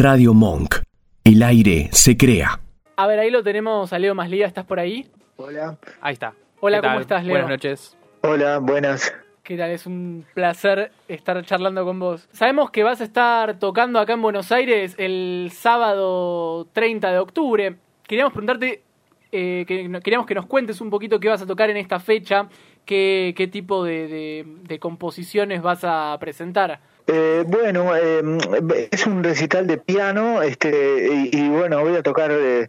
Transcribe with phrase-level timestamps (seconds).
[0.00, 0.76] Radio Monk.
[1.24, 2.60] El aire se crea.
[2.96, 5.08] A ver, ahí lo tenemos a Leo Maslía, ¿estás por ahí?
[5.36, 5.76] Hola.
[6.00, 6.34] Ahí está.
[6.60, 6.80] Hola.
[6.80, 7.32] ¿cómo estás, Leo?
[7.32, 7.96] Buenas noches.
[8.22, 9.12] Hola, buenas.
[9.42, 9.70] ¿Qué tal?
[9.70, 12.28] Es un placer estar charlando con vos.
[12.30, 17.76] Sabemos que vas a estar tocando acá en Buenos Aires el sábado 30 de octubre.
[18.06, 18.84] Queríamos preguntarte,
[19.32, 22.48] eh, que, queríamos que nos cuentes un poquito qué vas a tocar en esta fecha,
[22.84, 26.80] qué, qué tipo de, de- de composiciones vas a presentar.
[27.10, 32.68] Eh, bueno, eh, es un recital de piano, este, y, bueno, voy a tocar eh,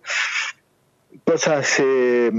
[1.25, 2.31] cosas, eh,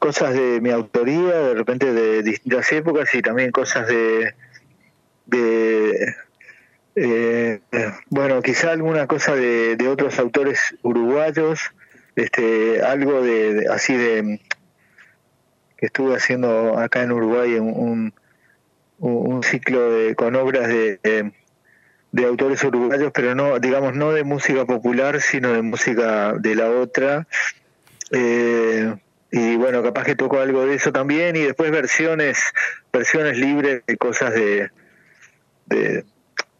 [0.00, 4.34] cosas de mi autoría, de repente de distintas épocas y también cosas de,
[5.26, 6.16] de
[6.96, 7.60] eh,
[8.10, 11.70] bueno, quizá alguna cosa de, otros autores uruguayos,
[12.16, 14.40] este, algo de, así de
[15.76, 18.12] que estuve haciendo acá en Uruguay un,
[18.98, 21.32] un, un ciclo de, con obras de,
[22.14, 26.70] de, autores uruguayos, pero no, digamos, no de música popular, sino de música de la
[26.70, 27.26] otra.
[28.10, 28.94] Eh,
[29.30, 32.40] y bueno, capaz que toco algo de eso también, y después versiones,
[32.92, 34.70] versiones libres de cosas de,
[35.66, 36.04] de,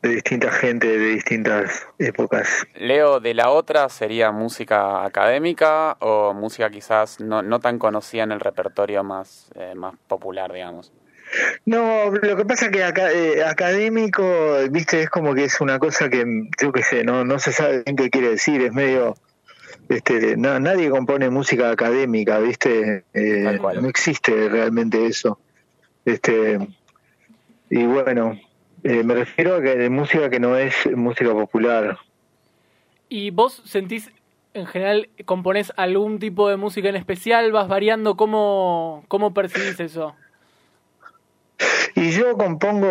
[0.02, 2.66] de distinta gente, de distintas épocas.
[2.74, 8.32] Leo, de la otra sería música académica o música quizás no, no tan conocida en
[8.32, 10.92] el repertorio más, eh, más popular, digamos.
[11.66, 14.22] No, lo que pasa que acá, eh, académico,
[14.70, 16.24] viste, es como que es una cosa que,
[16.60, 19.16] yo qué sé, no, no se sabe bien qué quiere decir, es medio,
[19.88, 25.38] este, na- nadie compone música académica, viste, Eh, no existe realmente eso,
[26.04, 26.58] este,
[27.70, 28.38] y bueno,
[28.82, 31.98] eh, me refiero a que de música que no es música popular.
[33.08, 34.10] ¿Y vos sentís,
[34.52, 37.50] en general, componés algún tipo de música en especial?
[37.52, 38.16] ¿Vas variando?
[38.16, 40.14] ¿Cómo, cómo percibís eso?
[41.94, 42.88] Y yo compongo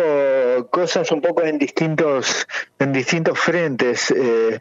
[0.70, 2.46] cosas un poco en distintos,
[2.78, 4.60] en distintos frentes, eh,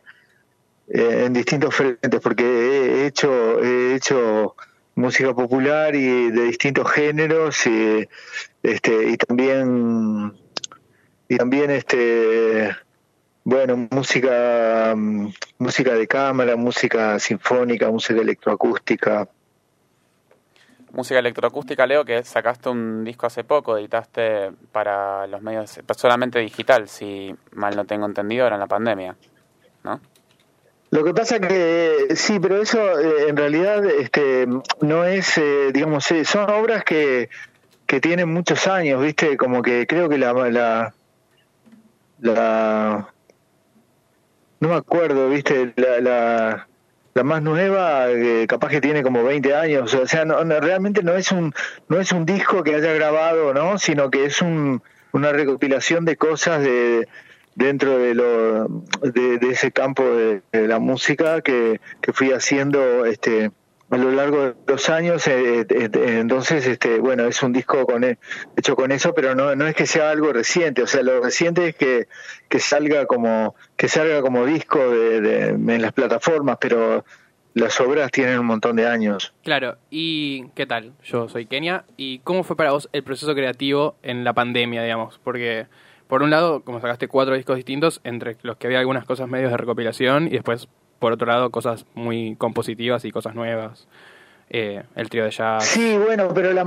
[0.90, 4.56] eh, en distintos frentes, porque he hecho, he hecho
[4.96, 8.08] música popular y de distintos géneros y,
[8.62, 10.34] este, y también,
[11.30, 12.76] y también este,
[13.46, 14.94] bueno, música,
[15.58, 19.28] música de cámara, música sinfónica, música electroacústica.
[20.94, 26.88] Música electroacústica, Leo, que sacaste un disco hace poco, editaste para los medios, solamente digital,
[26.88, 29.16] si mal no tengo entendido, era en la pandemia,
[29.84, 30.00] ¿no?
[30.92, 34.48] Lo que pasa que sí, pero eso eh, en realidad este
[34.82, 37.32] no es, eh, digamos, eh, son obras que,
[37.88, 39.36] que tienen muchos años, ¿viste?
[39.36, 40.94] Como que creo que la, la,
[42.20, 43.14] la
[44.60, 45.74] no me acuerdo, ¿viste?
[45.76, 46.68] La, la,
[47.14, 51.04] la más nueva eh, capaz que tiene como 20 años, o sea, no, no, realmente
[51.04, 51.54] no es un
[51.88, 53.78] no es un disco que haya grabado, ¿no?
[53.78, 54.82] Sino que es un,
[55.12, 57.08] una recopilación de cosas de
[57.56, 58.68] dentro de lo
[59.02, 63.52] de, ese campo de, de la música que, que fui haciendo este
[63.90, 65.90] a lo largo de los años eh, eh, eh,
[66.20, 68.04] entonces este bueno es un disco con
[68.58, 71.68] hecho con eso pero no no es que sea algo reciente o sea lo reciente
[71.68, 72.08] es que,
[72.50, 77.06] que salga como que salga como disco de- en las plataformas pero
[77.54, 80.94] las obras tienen un montón de años Claro, ¿y qué tal?
[81.04, 81.84] Yo soy Kenia.
[81.98, 85.20] ¿Y cómo fue para vos el proceso creativo en la pandemia, digamos?
[85.24, 85.68] Porque,
[86.08, 89.52] por un lado, como sacaste cuatro discos distintos, entre los que había algunas cosas medios
[89.52, 90.68] de recopilación, y después,
[91.00, 93.88] por otro lado, cosas muy compositivas y cosas nuevas.
[94.50, 95.66] Eh, el trío de jazz.
[95.66, 96.64] Sí, bueno, pero la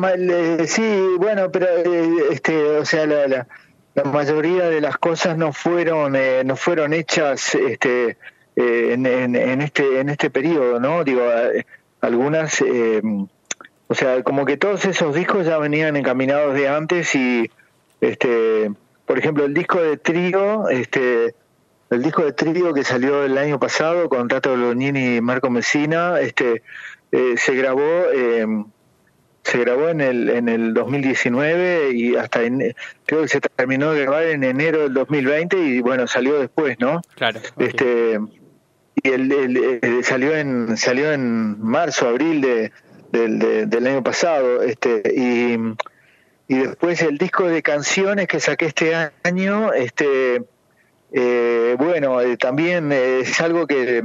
[0.66, 3.46] sí, bueno, pero eh, este, o sea, la, la,
[3.94, 8.16] la mayoría de las cosas no fueron eh, no fueron hechas este
[8.56, 11.04] eh, en, en, en este en este periodo, ¿no?
[11.04, 11.22] Digo,
[12.00, 13.02] algunas eh,
[13.88, 17.50] o sea, como que todos esos discos ya venían encaminados de antes y
[18.00, 18.70] este,
[19.04, 21.34] por ejemplo, el disco de trío, este
[21.90, 26.20] el disco de trío que salió el año pasado con Tato Bolognini y Marco Messina,
[26.20, 26.62] este
[27.12, 27.82] eh, se grabó
[28.12, 28.46] eh,
[29.44, 32.74] se grabó en el en el 2019 y hasta en,
[33.06, 37.00] creo que se terminó de grabar en enero del 2020 y bueno salió después no
[37.14, 37.40] Claro.
[37.58, 38.18] este
[39.02, 42.72] y el, el- el- salió en salió en marzo abril de,
[43.12, 45.56] del- de- del año pasado este y
[46.48, 50.42] y después el disco de canciones que saqué este año este
[51.12, 54.02] eh, bueno eh, también eh, es algo que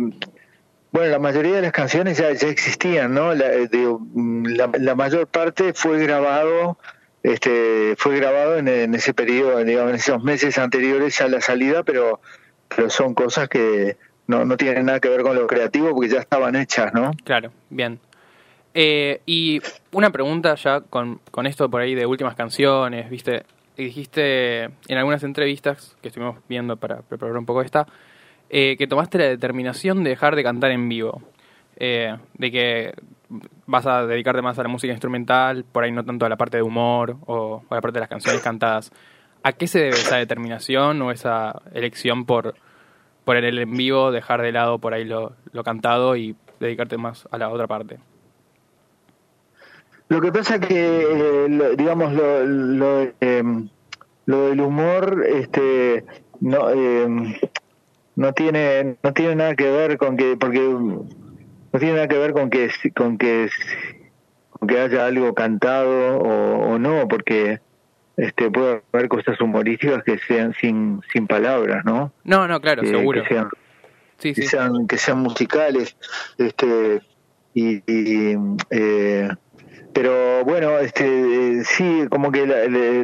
[0.92, 3.34] bueno, la mayoría de las canciones ya, ya existían, ¿no?
[3.34, 6.78] La, eh, digo, mm, la, la mayor parte fue grabado,
[7.24, 12.20] este, fue grabado en, ese periodo, digamos, en esos meses anteriores a la salida, pero,
[12.68, 13.96] pero son cosas que
[14.28, 17.12] no, no tienen nada que ver con lo creativo porque ya estaban hechas, ¿no?
[17.24, 18.00] Claro, bien.
[18.74, 19.62] Eh, y
[19.92, 23.44] una pregunta ya con, con esto por ahí de últimas canciones, viste,
[23.78, 27.88] dijiste en algunas entrevistas que estuvimos viendo para preparar un poco esta,
[28.50, 31.22] eh, que tomaste la determinación de dejar de cantar en vivo.
[31.78, 32.94] Eh, de que
[33.66, 36.58] vas a dedicarte más a la música instrumental, por ahí no tanto a la parte
[36.58, 38.92] de humor o a la parte de las canciones cantadas.
[39.42, 42.56] ¿A qué se debe esa determinación o esa elección por,
[43.26, 47.28] por el en vivo, dejar de lado por ahí lo, lo cantado y dedicarte más
[47.32, 47.98] a la otra parte?
[50.12, 53.70] Lo que pasa que, eh, digamos, lo, lo, em,
[54.26, 56.04] lo, del humor, este,
[56.42, 57.34] no, em,
[58.18, 62.34] no tiene, no tiene nada que ver con que, porque no tiene nada que ver
[62.34, 63.50] con que, con que,
[64.50, 67.62] con que haya algo cantado o, no, porque
[68.18, 72.12] este puede haber cosas humorísticas que sean sin, sin palabras, ¿no?
[72.26, 73.24] No, no, claro, seguro.
[73.24, 73.50] Que sean,
[74.20, 75.96] Que sean, que sean musicales,
[76.38, 77.02] este,
[77.54, 78.36] y, y
[78.72, 79.30] eh,
[79.94, 82.46] pero bueno, este, sí, como que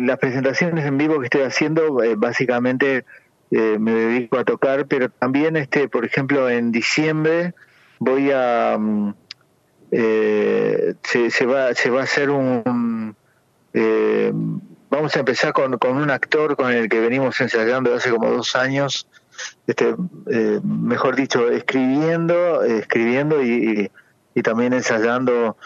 [0.01, 3.05] las presentaciones en vivo que estoy haciendo, eh, básicamente
[3.51, 7.53] eh, me dedico a tocar, pero también, este, por ejemplo, en diciembre
[7.99, 9.13] voy a, mm,
[9.91, 13.15] eh, se, va, se va a hacer un,
[14.89, 18.55] vamos a empezar con, con un actor con el que venimos ensayando hace como dos
[18.55, 19.07] años,
[19.67, 19.95] este,
[20.63, 23.91] mejor dicho, escribiendo, escribiendo y,
[24.33, 25.57] y también ensayando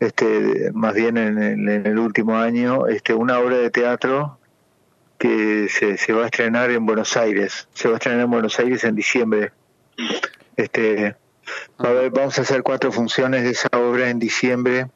[0.00, 4.38] este, más bien en, el último año, este, una obra de teatro
[5.18, 7.68] que se, se va a estrenar en Buenos Aires.
[7.72, 9.52] Se va a estrenar en Buenos Aires en diciembre.
[10.56, 11.16] Este,
[11.78, 14.88] a ver, vamos a hacer cuatro funciones de esa obra en diciembre.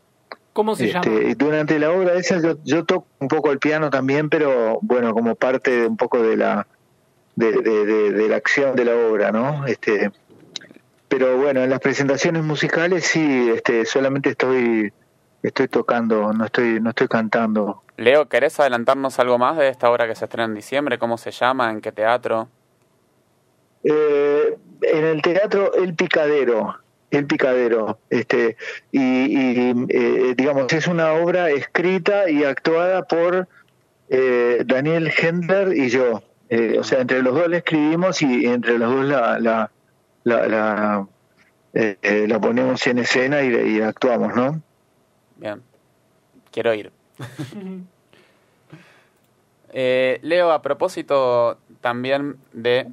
[0.53, 1.31] ¿Cómo se este, llama?
[1.31, 5.15] Y durante la obra esa yo, yo toco un poco el piano también, pero bueno,
[5.15, 6.67] como parte de un poco de la
[7.37, 9.67] de, de, de la acción de la obra, ¿no?
[9.67, 10.11] Este,
[11.11, 14.93] pero bueno, en las presentaciones musicales sí, este, solamente estoy
[15.43, 17.83] estoy tocando, no estoy no estoy cantando.
[17.97, 20.99] Leo, ¿querés adelantarnos algo más de esta obra que se estrena en diciembre?
[20.99, 21.69] ¿Cómo se llama?
[21.73, 22.49] ¿En qué teatro?
[23.83, 26.77] Eh, en el teatro El Picadero,
[27.11, 28.57] El Picadero, este
[28.93, 33.49] y, eh, digamos es una obra escrita y actuada por
[34.11, 36.23] eh, Daniel Hendler y yo.
[36.79, 39.73] o sea, entre los dos la escribimos y entre los dos la la,
[40.25, 41.07] la,
[41.73, 44.61] eh, eh, la ponemos en escena y, actuamos, ¿no?
[45.37, 45.63] Bien,
[46.51, 46.93] quiero ir.
[49.73, 52.89] eh, Leo, a propósito también de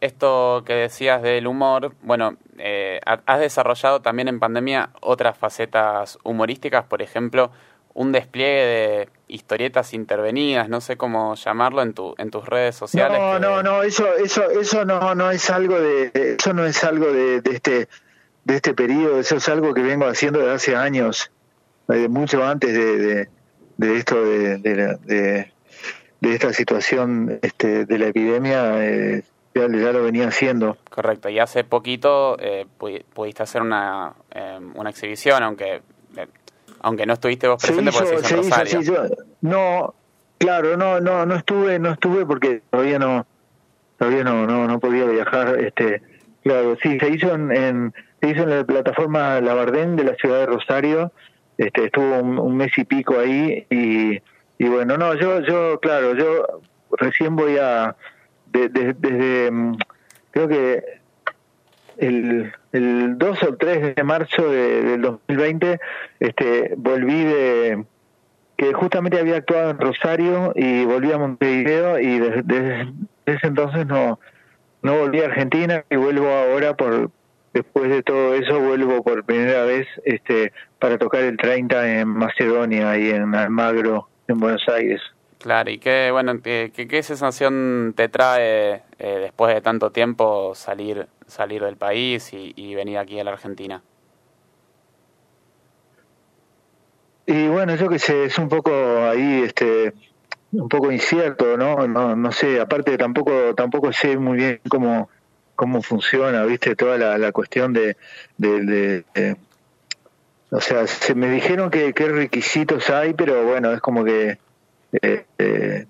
[0.00, 6.84] esto que decías del humor, bueno, eh, has desarrollado también en pandemia otras facetas humorísticas,
[6.84, 7.50] por ejemplo,
[7.96, 13.18] un despliegue de historietas intervenidas, no sé cómo llamarlo en tu en tus redes sociales.
[13.18, 17.10] No, no, no, eso eso eso no no es algo de eso no es algo
[17.10, 17.88] de, este
[18.44, 21.32] de este periodo, eso es algo que vengo haciendo desde hace años,
[21.88, 23.28] eh, mucho antes de,
[23.78, 28.84] de, esto de, de, esta situación este, de la epidemia.
[28.84, 29.22] Eh,
[29.54, 30.76] ya, lo venía haciendo.
[30.90, 34.12] Correcto, y hace poquito eh, pudiste hacer una,
[34.74, 35.80] una exhibición, aunque
[36.86, 38.80] aunque no estuviste vos presente porque se Rosario.
[38.80, 39.06] yo,
[39.40, 39.92] no,
[40.38, 43.26] claro, no, no, no estuve, no estuve porque todavía no,
[43.98, 46.00] todavía no, no, no podía viajar, este,
[46.44, 50.46] claro, sí, se hizo en, se hizo en la plataforma Labardén de la ciudad de
[50.46, 51.10] Rosario,
[51.58, 54.22] este, estuvo un, mes y pico ahí y,
[54.56, 56.62] y bueno, no, yo, yo, claro, yo
[56.92, 57.96] recién voy a,
[58.52, 59.76] desde, mm,
[60.30, 60.95] creo que
[61.98, 65.80] el, el 2 o 3 de marzo de, del 2020
[66.20, 67.84] este, volví de
[68.56, 72.92] que justamente había actuado en Rosario y volví a Montevideo y desde,
[73.26, 74.18] ese entonces no,
[74.82, 77.10] no volví a Argentina y vuelvo ahora por
[77.52, 82.98] después de todo eso vuelvo por primera vez este para tocar el 30 en Macedonia
[82.98, 85.00] y en Almagro en Buenos Aires.
[85.46, 91.06] Claro, y qué, bueno, qué, qué sensación te trae eh, después de tanto tiempo salir
[91.28, 93.80] salir del país y, venir aquí a la Argentina?
[97.26, 98.72] Y bueno, yo que sé, es un poco
[99.08, 99.94] ahí, este,
[100.50, 101.86] un poco incierto, ¿no?
[101.86, 105.08] No, no sé, aparte tampoco, tampoco sé muy bien cómo,
[105.54, 107.96] cómo funciona, viste, toda la, cuestión de,
[108.36, 109.36] de,
[110.50, 114.44] o sea, se me dijeron que qué requisitos hay, pero bueno, es como que
[114.92, 115.86] eh,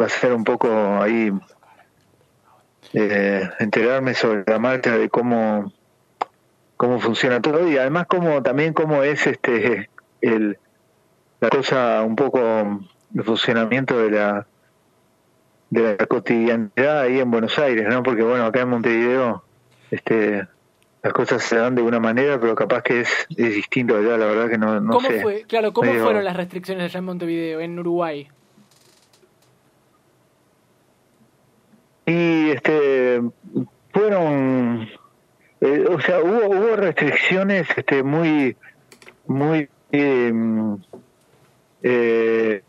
[0.00, 0.68] va a ser un poco
[1.00, 1.32] ahí
[2.92, 5.72] eh, enterarme sobre la marcha de cómo
[6.76, 9.88] cómo funciona todo y además cómo también cómo es este
[10.20, 10.58] el
[11.40, 12.40] la cosa un poco
[13.14, 14.46] el funcionamiento de la
[15.70, 18.02] de la cotidianidad ahí en Buenos Aires, ¿no?
[18.02, 19.42] Porque bueno, acá en Montevideo
[19.90, 20.46] este
[21.02, 24.26] las cosas se dan de una manera, pero capaz que es, es distinto allá, la
[24.26, 25.20] verdad que no, no ¿Cómo sé.
[25.20, 28.28] Fue, claro, ¿cómo fueron las restricciones allá en Montevideo, en Uruguay?
[32.06, 33.20] Y este
[33.92, 34.88] fueron,
[35.60, 38.56] eh, o sea, hubo, hubo restricciones este, muy,
[39.26, 40.78] muy, em, eh,
[41.82, 42.61] eh,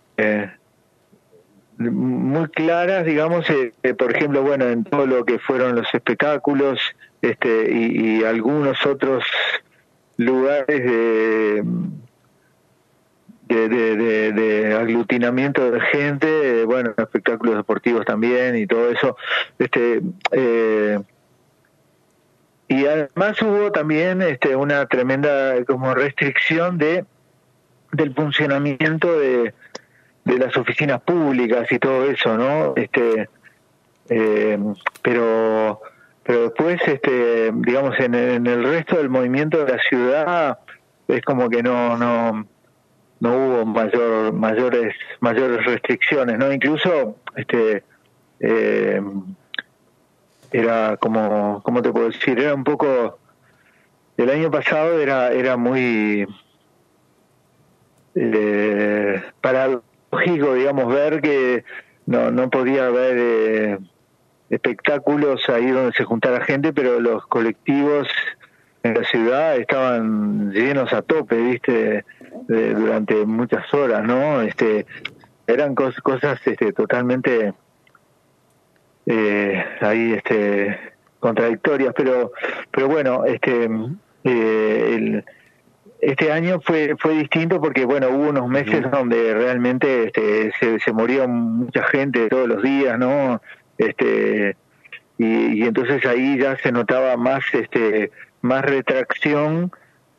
[1.91, 6.79] muy claras, digamos, eh, eh, por ejemplo, bueno, en todo lo que fueron los espectáculos
[7.21, 9.23] este, y, algunos otros
[10.17, 11.63] lugares de,
[13.49, 19.17] de- de aglutinamiento de gente, eh, bueno, espectáculos deportivos también y todo eso.
[19.59, 20.99] Este, eh,
[22.67, 27.05] y además hubo también este, una tremenda como restricción de
[27.91, 29.53] del funcionamiento de,
[30.25, 32.73] de las oficinas públicas y todo eso, ¿no?
[32.75, 33.29] Este,
[34.09, 34.57] eh,
[35.01, 35.81] pero
[36.23, 40.59] pero después, este, digamos, en, en el resto del movimiento de la ciudad
[41.07, 42.45] es como que no no
[43.19, 46.51] no hubo mayor mayores mayores restricciones, ¿no?
[46.51, 47.83] Incluso, este,
[48.39, 49.01] eh,
[50.51, 52.39] era como, ¿cómo te puedo decir?
[52.39, 53.17] Era un poco,
[54.17, 56.27] el año pasado era era muy
[58.15, 59.23] eh,
[60.13, 61.63] paradójico, digamos, ver que
[62.05, 63.77] no, no podía haber eh,
[64.49, 68.07] espectáculos ahí donde se juntara gente, pero los colectivos
[68.83, 72.05] en la ciudad estaban llenos a tope, viste,
[72.47, 74.41] de- durante muchas horas, ¿no?
[74.41, 74.85] Este,
[75.47, 77.53] eran cos- cosas este, totalmente
[79.05, 80.77] eh, ahí este
[81.19, 82.31] contradictorias, pero
[82.71, 83.69] pero bueno, este
[84.25, 85.25] eh, el,
[86.05, 90.93] este año fue fue distinto porque bueno hubo unos meses donde realmente este, se, se
[90.93, 93.41] moría mucha gente todos los días no
[93.77, 94.55] este
[95.17, 99.71] y, y entonces ahí ya se notaba más este más retracción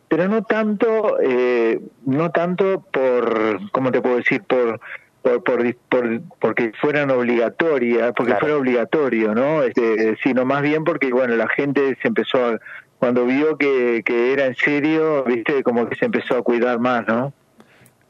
[0.08, 4.80] pero no tanto eh, no tanto por cómo te puedo decir por
[5.22, 8.40] por, por, por- porque fueran obligatorias porque Claro.
[8.40, 12.60] fuera obligatorio no este sino más bien porque bueno la gente se empezó a
[12.98, 17.06] cuando vio que, que era en serio, viste, como que se empezó a cuidar más,
[17.06, 17.32] ¿no?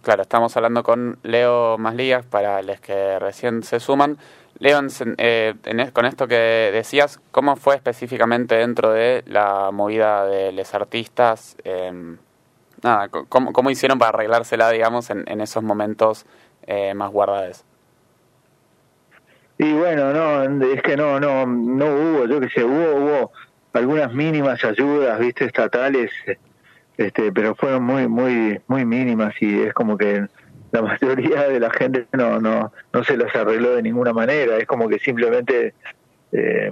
[0.02, 4.18] Claro, estamos hablando con Leo Maslías para los que recién se suman.
[4.58, 4.80] Leo,
[5.16, 10.74] eh, en con esto que decías, ¿cómo fue específicamente dentro de la movida de los
[10.74, 11.56] artistas?
[11.64, 12.16] Eh,
[12.82, 16.26] nada, ¿cómo, ¿cómo hicieron para arreglársela, digamos, en, en esos momentos
[16.66, 17.64] eh, más guardados?
[19.56, 23.32] Y bueno, no, es que no, no, no hubo, yo que sé, hubo, hubo
[23.74, 26.10] algunas mínimas ayudas, viste, estatales,
[26.96, 30.26] este, pero fueron muy, muy, muy mínimas y es como que
[30.70, 34.66] la mayoría de la gente no, no, no se las arregló de ninguna manera, es
[34.66, 35.74] como que simplemente
[36.32, 36.70] eh,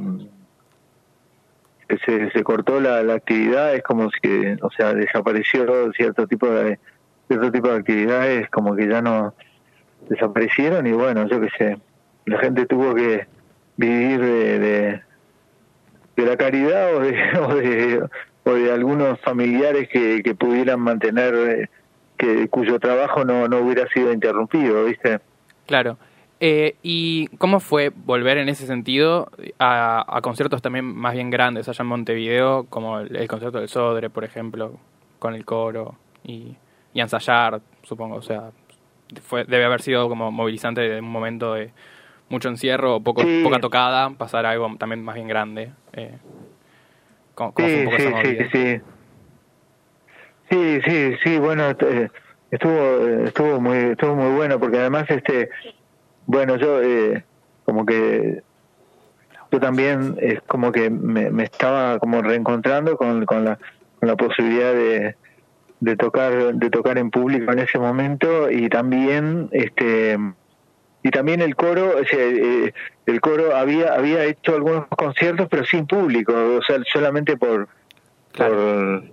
[2.04, 6.78] se, se cortó la, la actividad, es como que, o sea, desapareció cierto tipo de
[7.28, 9.34] cierto tipo de actividades, como que ya no
[10.08, 11.78] desaparecieron y bueno, yo qué sé,
[12.26, 13.26] la gente tuvo que
[13.76, 14.51] vivir de,
[16.52, 18.08] caridad o de, o de,
[18.44, 21.68] o de algunos familiares que, que pudieran mantener, eh,
[22.16, 25.20] que cuyo trabajo no, no hubiera sido interrumpido, ¿viste?
[25.66, 25.96] Claro.
[26.40, 29.30] Eh, ¿Y cómo fue volver en ese sentido
[29.60, 33.68] a, a conciertos también más bien grandes allá en Montevideo, como el, el concierto del
[33.68, 34.72] Sodre, por ejemplo,
[35.20, 35.94] con el coro
[36.24, 36.56] y,
[36.94, 38.16] y ensayar, supongo?
[38.16, 38.50] O sea,
[39.22, 41.70] fue, debe haber sido como movilizante de un momento de
[42.28, 43.42] mucho encierro, poco, Sí.
[43.44, 45.70] poca tocada, pasar a algo también más bien grande.
[45.92, 46.16] Eh,
[47.34, 48.80] ¿cómo, cómo fue Sí, un poco sí, esa sí, sí.
[50.50, 52.08] Sí, sí, sí, bueno, eh,
[52.50, 55.48] estuvo estuvo muy estuvo muy bueno porque además este
[56.26, 57.24] bueno, yo eh,
[57.64, 58.42] como que
[59.50, 63.58] yo también es como que me, me estaba como reencontrando con, con la
[63.98, 65.16] con la posibilidad de,
[65.80, 70.18] de tocar de tocar en público en ese momento y también este
[71.02, 72.72] y también el coro eh,
[73.06, 77.68] el coro había había hecho algunos conciertos pero sin público o sea solamente por
[78.36, 79.04] por,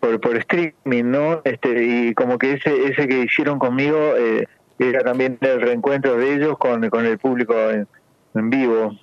[0.00, 4.46] por por streaming no este y como que ese ese que hicieron conmigo eh,
[4.78, 7.88] era también el reencuentro de ellos con, con el público en,
[8.34, 8.96] en vivo.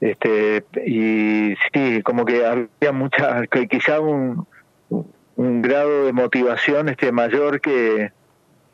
[0.00, 4.46] Este y sí como que había mucha que quizá un
[4.90, 8.12] un grado de motivación este mayor que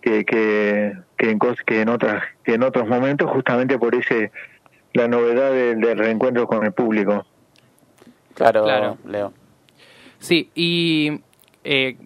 [0.04, 4.30] que que, que en que en otras que en otros momentos justamente por ese
[4.92, 7.24] la novedad del, del reencuentro con el público
[8.34, 8.98] Claro, Claro.
[9.06, 9.32] Leo.
[10.18, 11.20] Sí, y
[11.62, 11.96] eh,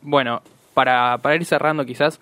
[0.00, 0.42] bueno,
[0.74, 2.20] para, para ir cerrando quizás,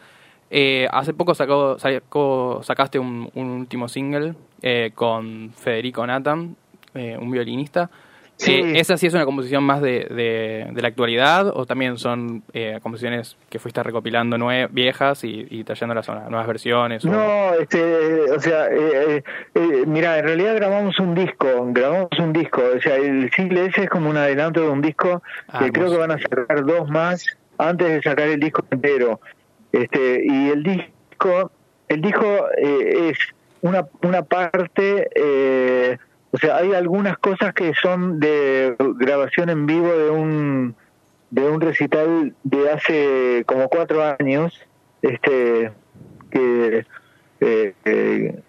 [0.50, 6.56] eh, hace poco sacó, sacó- sacaste un, un último single eh, con Federico Nathan,
[6.94, 7.88] eh, un violinista.
[8.40, 8.52] Sí.
[8.54, 12.42] Eh, ¿Esa sí es una composición más de, de, de la actualidad o también son
[12.54, 17.04] eh, composiciones que fuiste recopilando nue viejas y, y trayéndolas a nuevas versiones?
[17.04, 19.22] o- No, este, o sea, eh,
[19.54, 23.82] eh, mira, en realidad grabamos un disco, grabamos un disco, o sea, el single ese
[23.84, 26.88] es como un adelanto de un disco Ah, que creo que van a sacar dos
[26.88, 27.26] más
[27.58, 29.20] antes de sacar el disco entero.
[29.70, 31.52] Este, y el disco,
[31.88, 33.18] el disco es
[33.60, 35.98] una, una parte, eh,
[36.32, 40.74] o sea, hay algunas cosas que son de grabación en vivo de un
[41.30, 44.60] de un recital de hace como cuatro años,
[45.00, 45.70] este,
[46.30, 46.84] que
[47.40, 48.42] eh, eh,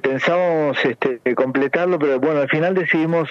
[0.00, 3.28] pensábamos este, completarlo, pero bueno, al final decidimos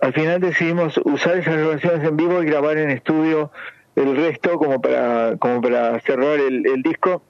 [0.00, 3.52] al final decidimos usar esas grabaciones en vivo y grabar en estudio
[3.96, 7.22] el resto como para como para cerrar el, el disco.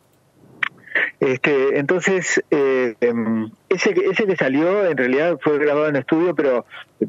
[1.20, 6.34] Este, entonces eh, em, ese que ese que salió en realidad fue grabado en estudio,
[6.34, 6.64] pero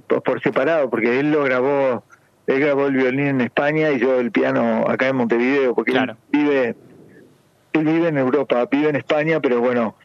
[0.07, 2.03] por, por separado, porque él lo grabó
[2.47, 6.13] él grabó el violín en España y yo el piano acá en Montevideo, porque Claro.
[6.13, 6.75] él vive
[7.73, 9.95] él vive en Europa, vive en España, pero bueno,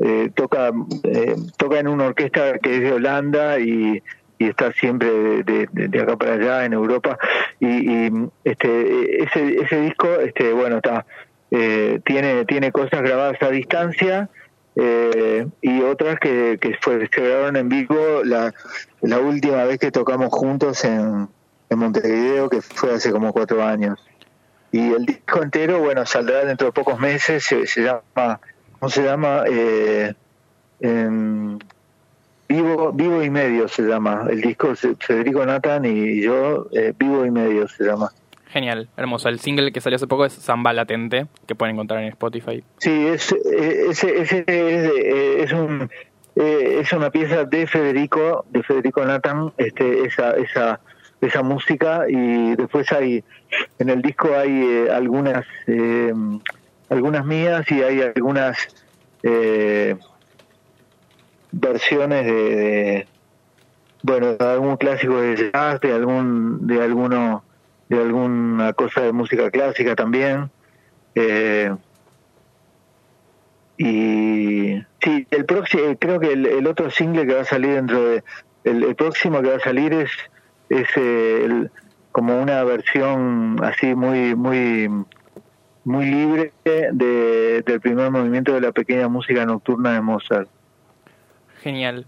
[0.00, 0.72] eh, toca
[1.04, 4.02] eh, toca en una orquesta que es de Holanda y,
[4.38, 5.08] y está siempre
[5.44, 7.16] de, de- de acá para allá en Europa
[7.60, 7.66] y,
[8.08, 8.10] y,
[8.42, 11.06] este ese ese disco este bueno está
[11.52, 14.30] eh, tiene tiene cosas grabadas a distancia
[14.74, 18.54] eh, y otras que, que fue, se grabaron en vivo la,
[19.02, 21.28] la última vez que tocamos juntos en,
[21.68, 24.02] en Montevideo que fue hace como cuatro años.
[24.70, 28.40] Y el disco entero bueno saldrá dentro de pocos meses se, se llama
[28.78, 30.14] cómo se llama eh,
[30.80, 31.58] em,
[32.48, 34.26] vivo vivo y medio se llama.
[34.30, 38.10] El disco Federico Nathan y yo eh, vivo y medio se llama
[38.52, 39.30] Genial, hermoso.
[39.30, 42.62] El single que salió hace poco es Samba Latente, que pueden encontrar en Spotify.
[42.76, 45.88] Sí, es, ese es, eh, es un
[46.36, 50.80] eh, es una pieza de Federico, de Federico Nathan, este, esa, esa,
[51.22, 53.24] esa música y después hay
[53.78, 56.12] en el disco hay eh, algunas eh,
[56.90, 58.58] algunas mías y hay algunas
[59.22, 59.96] eh,
[61.52, 63.06] versiones de, de
[64.02, 67.44] bueno de algún clásico de jazz, de algún de alguno
[67.96, 70.50] de alguna cosa de música clásica también.
[71.14, 71.70] Eh,
[73.78, 78.02] y sí, el próximo, creo que el, el otro single que va a salir dentro
[78.04, 78.24] de,
[78.64, 80.10] el, el próximo que va a salir es,
[80.68, 81.70] es eh, el-
[82.12, 84.86] como una versión así muy, muy,
[85.84, 90.48] muy libre de, del primer movimiento de la pequeña música nocturna de Mozart.
[91.62, 92.04] Genial,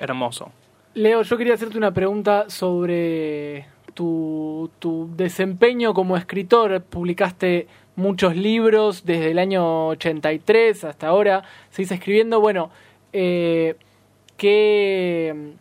[0.00, 0.50] hermoso.
[0.94, 6.82] Leo, yo quería hacerte una pregunta sobre tu, tu desempeño como escritor.
[6.82, 11.44] Publicaste muchos libros desde el año 83 hasta ahora.
[11.70, 12.40] Seguís escribiendo.
[12.40, 12.70] Bueno,
[13.12, 13.76] eh,
[14.36, 15.54] ¿qué,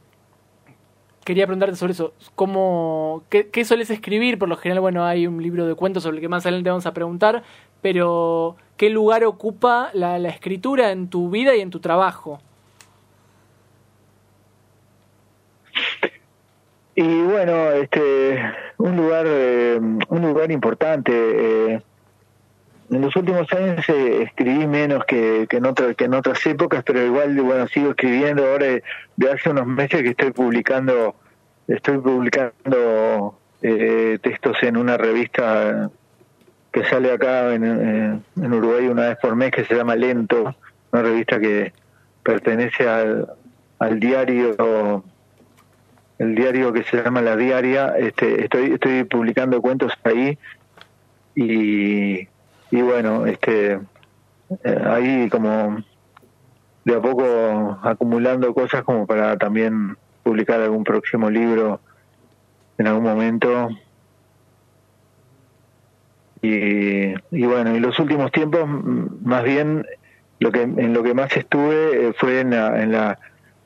[1.23, 2.13] quería preguntarte sobre eso.
[2.35, 4.37] ¿Cómo, qué, ¿Qué solés escribir?
[4.37, 6.85] Por lo general, bueno, hay un libro de cuentos sobre el que más adelante vamos
[6.85, 7.43] a preguntar.
[7.81, 12.39] Pero, ¿qué lugar ocupa la escritura en tu vida y en tu trabajo?
[16.95, 18.39] Y bueno, este,
[18.77, 21.11] un lugar, eh, un lugar importante.
[21.11, 21.81] eh,
[22.89, 26.83] en los últimos años eh, escribí menos que, que, en otras, que en otras épocas,
[26.85, 28.45] pero igual, bueno, sigo escribiendo.
[28.45, 28.83] Ahora, eh,
[29.15, 31.15] de hace unos meses que estoy publicando,
[31.67, 35.89] estoy publicando eh, textos en una revista
[36.71, 40.55] que sale acá en, en, en Uruguay una vez por mes que se llama Lento,
[40.91, 41.71] una revista que
[42.23, 43.27] pertenece al,
[43.79, 45.03] al diario
[46.23, 50.37] el diario que se llama La Diaria, este, estoy, estoy publicando cuentos ahí
[51.35, 52.27] y,
[52.71, 53.73] bueno, este,
[54.63, 55.83] eh, ahí como
[56.85, 61.81] de a poco acumulando cosas como para también publicar algún próximo libro
[62.77, 63.69] en algún momento.
[66.41, 68.67] Y, y bueno, en los últimos tiempos,
[69.23, 69.85] más bien,
[70.39, 73.19] lo que en lo que más estuve eh, fue en la, en la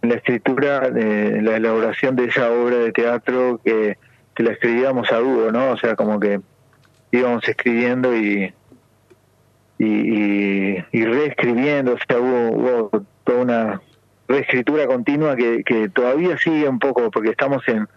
[0.10, 3.98] la escritura, de la elaboración de esa obra de teatro que,
[4.36, 5.72] que la escribíamos a dúo, ¿no?
[5.72, 6.40] O sea, como que
[7.12, 8.54] íbamos escribiendo y
[9.80, 13.82] y, y, y reescribiendo, o sea, hubo, hubo toda una
[14.28, 17.88] reescritura continua que, que todavía sigue un poco, porque estamos en,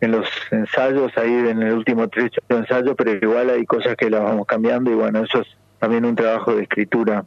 [0.00, 4.10] en los ensayos, ahí en el último trecho de ensayo, pero igual hay cosas que
[4.10, 7.24] las vamos cambiando y bueno, eso es también un trabajo de escritura.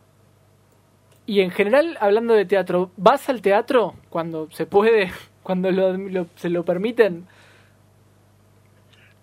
[1.26, 5.12] Y en general, hablando de teatro, ¿vas al teatro cuando se puede,
[5.44, 7.26] cuando lo, lo- se lo permiten?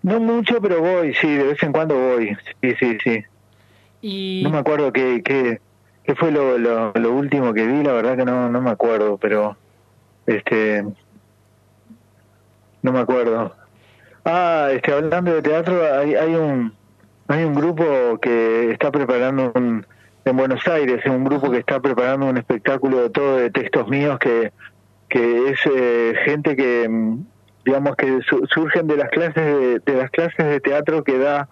[0.03, 3.23] No mucho, pero voy, sí, de vez en cuando voy, sí, sí, sí.
[4.01, 5.61] Y No me acuerdo qué, qué,
[6.03, 9.17] qué fue lo, lo, lo último que vi, la verdad que no, no me acuerdo,
[9.17, 9.55] pero
[10.25, 10.83] este
[12.81, 13.55] no me acuerdo.
[14.25, 16.73] Ah, este, hablando de teatro, hay, hay un
[17.27, 19.85] hay un grupo que está preparando un,
[20.25, 24.19] en Buenos Aires, un grupo que está preparando un espectáculo de todo de textos míos
[24.19, 24.51] que,
[25.09, 27.25] que es eh, gente que mm,
[27.65, 31.47] digamos que surgen de las clases de, de, las clases de teatro que da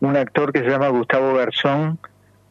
[0.00, 1.98] un actor que se llama Gustavo Garzón.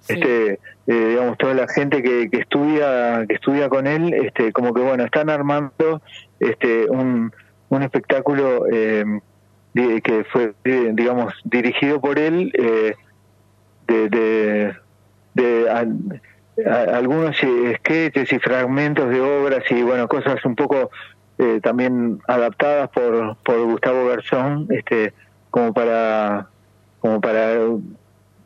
[0.08, 4.74] Este eh, digamos toda la gente que, que estudia que estudia con él este como
[4.74, 6.02] que bueno están armando
[6.40, 7.34] este un,
[7.68, 9.04] un espectáculo eh,
[9.74, 12.96] que fue, digamos, dirigido por él, eh,
[13.88, 14.76] de,
[15.34, 16.20] de,
[16.66, 20.92] algunos sketches y fragmentos de obras y, bueno, cosas un poco
[21.38, 25.14] eh, también adaptadas por, por Gustavo Garzón, este,
[25.50, 26.48] como para,
[27.00, 27.60] como para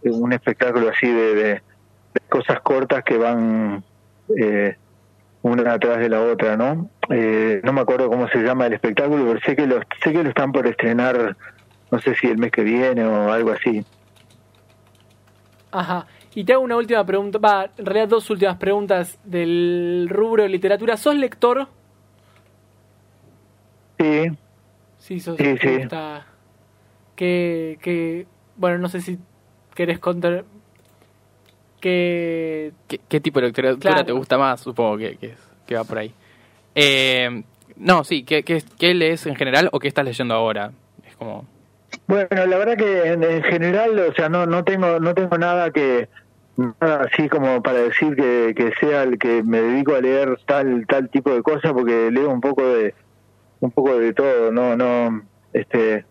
[0.03, 1.61] un espectáculo así de, de,
[2.29, 3.83] cosas cortas que van
[4.37, 4.75] eh,
[5.41, 6.89] una atrás de la otra, ¿no?
[7.09, 10.23] Eh, no me acuerdo cómo se llama el espectáculo, pero sé que lo, sé que
[10.23, 11.35] lo están por estrenar,
[11.91, 13.83] no sé si el mes que viene o algo así.
[15.71, 16.05] Ajá.
[16.35, 20.49] Y te hago una última pregunta, va, en realidad dos últimas preguntas del rubro de
[20.49, 20.97] literatura.
[20.97, 21.67] ¿Sos lector?
[23.99, 24.31] Sí.
[24.97, 25.87] Sí, sos sí, sí.
[27.15, 29.19] Que, que, bueno, no sé si
[29.75, 30.45] querés contar
[31.83, 34.61] ¿Qué, ¿Qué, tipo de literatura te gusta más?
[34.61, 35.17] Supongo que,
[35.67, 36.13] que, va por ahí.
[36.73, 37.43] Eh,
[37.75, 40.71] no, sí, ¿qué, ¿qué, lees en general o qué estás leyendo ahora?
[41.05, 41.45] Es como...
[42.07, 46.07] Bueno, la verdad que en, general, o sea, no, no tengo no tengo nada que
[46.79, 51.09] así como para decir que, que sea el que me dedico a leer tal tal
[51.09, 52.93] tipo de cosas porque leo un poco de
[53.59, 56.05] un poco de todo, no no este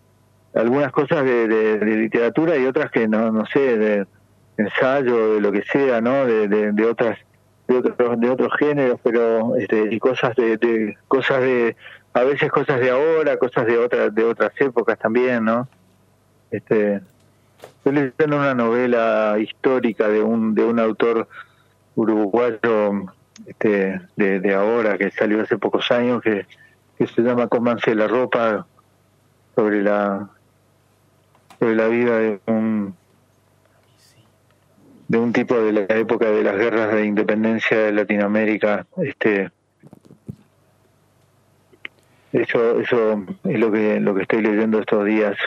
[0.53, 4.05] algunas cosas de, de literatura y otras que no no sé de
[4.57, 7.17] ensayo de lo que sea no de, de, otras
[7.67, 11.75] de otros de otros géneros pero este y cosas de, de, cosas de
[12.13, 15.67] a veces cosas de ahora cosas de otras de otras épocas también no
[16.51, 17.01] este
[17.63, 21.27] estoy leyendo una novela histórica de un de un autor
[21.95, 23.05] uruguayo
[23.45, 26.45] este de, ahora que salió hace pocos años que,
[26.97, 28.65] que se llama Comanse la ropa
[29.55, 30.29] sobre la
[31.59, 32.95] sobre la vida de un
[35.07, 39.51] de un tipo de la época de las guerras de independencia de Latinoamérica este
[42.31, 45.37] eso eso es lo que lo que estoy leyendo estos días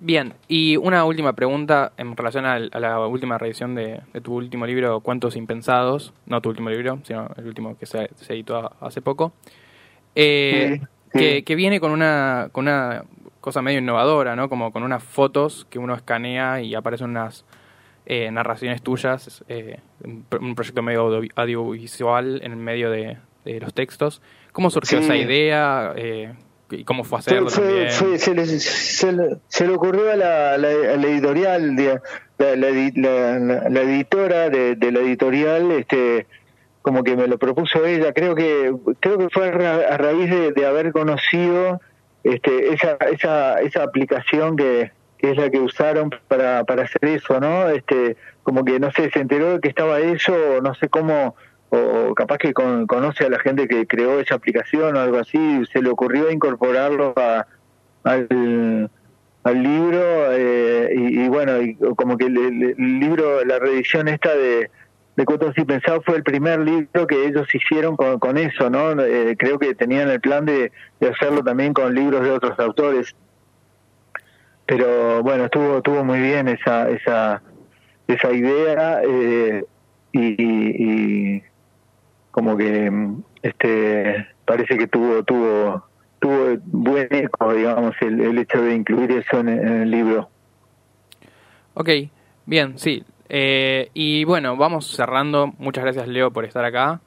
[0.00, 5.00] bien y una última pregunta en relación a, la última revisión de, tu último libro
[5.00, 6.12] cuentos impensados.
[6.26, 9.32] No tu último libro sino el último que se, se editó hace poco.
[10.14, 10.80] Eh,
[11.12, 13.02] Que, que viene con una con una
[13.40, 17.44] cosa medio innovadora no como con unas fotos que uno escanea y aparecen unas
[18.06, 23.18] eh, narraciones tuyas, eh, un proyecto medio audiovisual en medio de,
[23.60, 24.22] los textos.
[24.52, 25.94] ¿Cómo surgió esa idea?
[26.70, 27.90] ¿Y cómo fue hacerlo también?
[27.90, 31.76] se, le, se, le, ocurrió a la, editorial,
[32.38, 32.68] la,
[33.82, 36.26] editora de, la editorial, este
[36.82, 38.12] como que me lo propuso ella.
[38.12, 41.80] Creo que creo que fue a, raíz de, de haber conocido
[42.24, 47.40] este, esa, esa, esa aplicación que, que es la que usaron para, para hacer eso,
[47.40, 47.68] ¿no?
[47.68, 51.36] Este, como que no sé, se enteró de que estaba eso, no sé cómo,
[51.70, 55.80] o capaz que conoce a la gente que creó esa aplicación o algo así, se
[55.80, 57.46] le ocurrió incorporarlo a,
[58.04, 58.90] al,
[59.44, 64.70] al libro eh, y, bueno, y como que el, libro, la reedición esta de,
[65.16, 69.00] de Cuentos y Pensados fue el primer libro que ellos hicieron con, con eso, ¿no?
[69.00, 73.14] Eh, creo que tenían el plan de, de hacerlo también con libros de otros autores
[74.70, 77.42] pero bueno estuvo estuvo muy bien esa esa
[78.06, 79.64] esa idea eh,
[80.12, 81.42] y,
[82.30, 82.90] como que
[83.42, 85.84] este parece que tuvo tuvo
[86.18, 90.28] tuvo buen eco digamos el, el hecho de incluir eso en, el libro.
[91.74, 91.88] Ok,
[92.46, 93.04] bien sí.
[93.28, 95.52] Eh, y bueno vamos cerrando.
[95.58, 97.00] Muchas gracias Leo por estar acá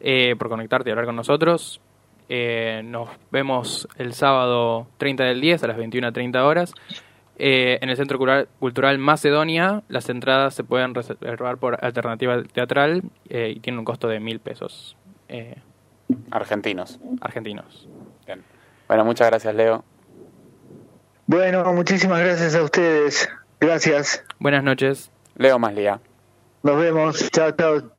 [0.00, 1.80] eh, por conectarte y hablar con nosotros.
[2.28, 6.74] Nos vemos el sábado 30 del 10 a las 21.30 horas
[7.38, 8.18] eh, en el Centro
[8.58, 14.08] Cultural Macedonia las entradas se pueden reservar por alternativa teatral eh, y tienen un costo
[14.08, 14.96] de mil pesos.
[15.28, 15.56] Eh,
[16.30, 17.00] argentinos.
[17.20, 17.88] Argentinos.
[18.88, 19.84] Bueno, muchas gracias, Leo.
[21.26, 23.28] Bueno, muchísimas gracias a ustedes.
[23.60, 24.24] Gracias.
[24.38, 25.12] Buenas noches.
[25.36, 26.00] Leo Maslía.
[26.62, 27.30] Nos vemos.
[27.30, 27.82] Chao, chao.